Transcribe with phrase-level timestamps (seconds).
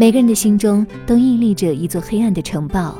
[0.00, 2.96] 每个人的心中都屹立着一座黑暗的城堡，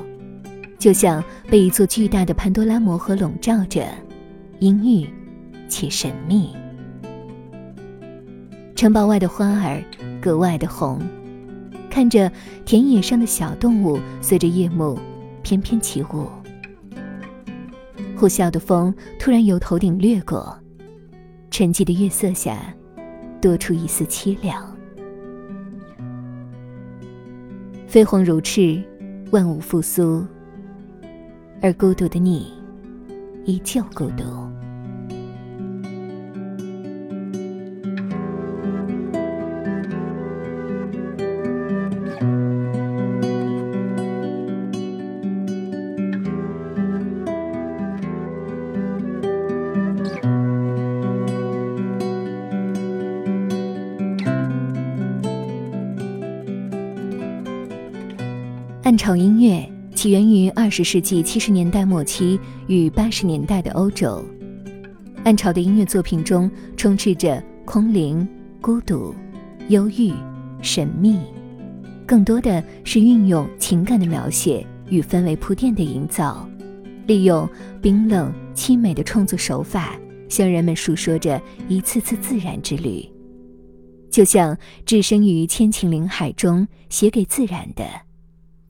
[0.79, 3.83] 就像被一座巨大的潘多拉魔盒笼罩着，
[4.59, 5.09] 阴郁
[5.67, 6.51] 且神秘。
[8.77, 9.83] 城堡外的花儿
[10.21, 11.01] 格外的红，
[11.89, 12.31] 看着
[12.67, 14.99] 田野上的小动物随着夜幕
[15.43, 16.29] 翩翩起舞。
[18.15, 20.55] 呼啸的风突然由头顶掠过，
[21.51, 22.59] 沉寂的月色下，
[23.41, 24.77] 多出一丝凄凉。
[27.91, 28.81] 飞鸿如翅，
[29.33, 30.25] 万物复苏，
[31.61, 32.53] 而孤独的你，
[33.45, 34.23] 依旧孤独。
[58.91, 64.21] 暗潮音乐起源于二十世纪七十年代末期与八十年代的欧洲。
[65.23, 68.27] 暗潮的音乐作品中充斥着空灵、
[68.61, 69.15] 孤独、
[69.69, 70.13] 忧郁、
[70.61, 71.21] 神秘，
[72.05, 76.45] 更多的是运用情感的描写与氛围铺垫的营造，
[77.07, 77.49] 利用
[77.81, 79.95] 冰冷凄美的创作手法，
[80.29, 83.09] 向人们诉说着一次次自然之旅，
[84.11, 87.85] 就像置身于千顷林海中写给自然的。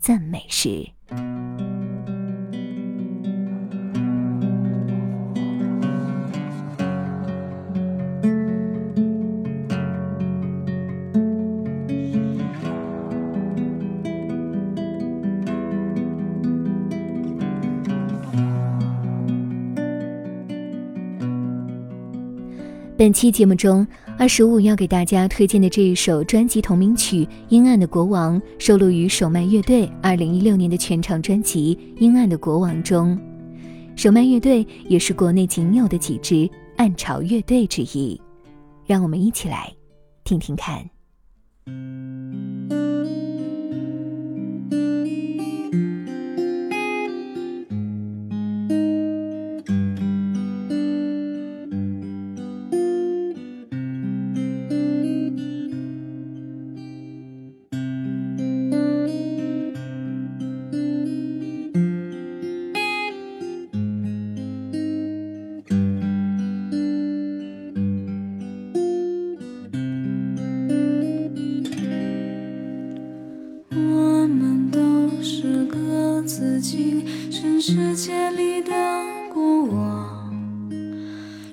[0.00, 0.90] 赞美时。
[22.96, 23.86] 本期节目中，
[24.20, 33.18] 二十五要给大家推荐的这一首专辑同名曲《阴暗的国王》，收录于手麦乐队二零一六年的全长专辑《阴暗的国王》中。
[33.96, 38.20] 手麦乐队也是国内仅有的几支暗潮乐队之一，
[38.84, 39.72] 让我们一起来
[40.22, 40.84] 听听看。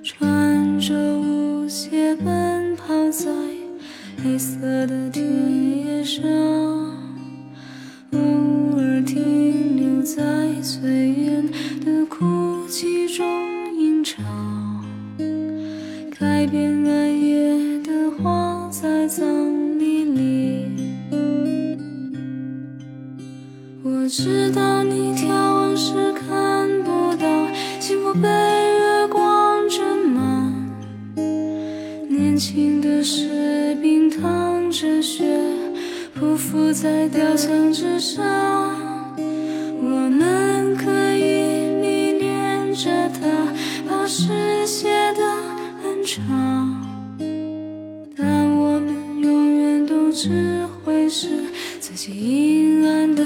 [0.10, 3.30] 穿着舞鞋奔跑在
[4.24, 4.58] 黑色
[4.88, 5.22] 的田
[5.86, 6.24] 野上，
[8.14, 8.20] 偶
[8.78, 11.44] 尔停留在岁月
[11.84, 13.28] 的哭泣中
[13.78, 14.24] 吟唱，
[16.18, 19.28] 改变暗夜的花在葬
[19.78, 20.68] 礼里。
[23.84, 24.77] 我知道
[36.58, 38.26] 匍匐在雕像之上。
[39.80, 43.54] 我们可以迷恋着他
[43.88, 45.22] 把诗写得
[45.84, 46.84] 很长，
[48.16, 51.28] 但我们永远都只会是
[51.80, 53.24] 自己阴暗的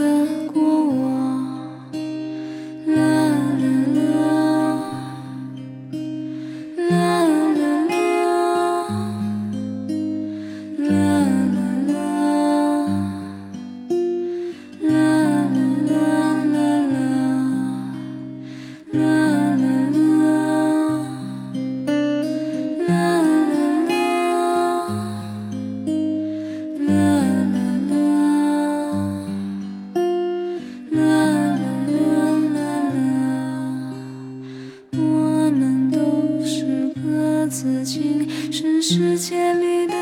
[37.51, 39.93] 自己是世界里的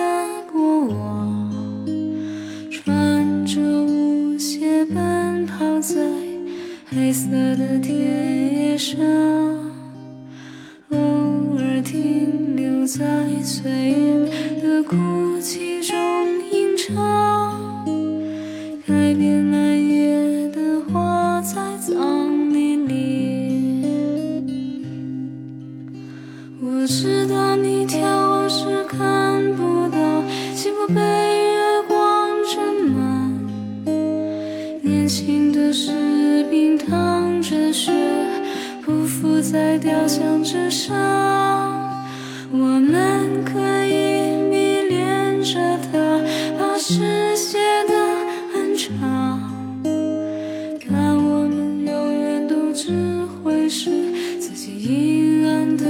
[0.52, 1.84] 国王，
[2.70, 5.96] 穿着舞鞋奔跑在
[6.92, 7.98] 黑色的田
[8.54, 9.00] 野上，
[10.90, 10.98] 偶
[11.58, 14.30] 尔停留在岁月
[14.62, 15.19] 的枯。
[35.60, 37.92] 的士兵躺着血，
[38.86, 40.96] 匍匐在雕像之上。
[42.50, 45.60] 我们可以迷恋着
[45.92, 46.22] 他，
[46.58, 47.58] 把诗写
[47.90, 47.94] 得
[48.54, 49.84] 很长，
[50.90, 52.94] 但我们永远都只
[53.44, 55.84] 会是自己阴暗的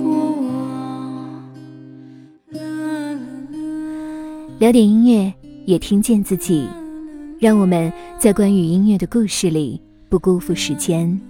[0.00, 1.42] 过往。
[2.52, 3.12] 啦啦
[3.52, 3.58] 啦
[4.60, 5.34] 聊点音乐，
[5.66, 6.68] 也听见自己。
[7.38, 11.20] 让我们在关于音乐的故事里不辜负时间。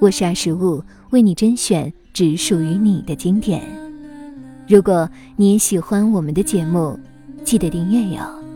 [0.00, 3.62] 我是二十五，为你甄选只属于你的经典。
[4.66, 6.98] 如果你也喜欢我们的节目，
[7.44, 8.47] 记得订阅哟。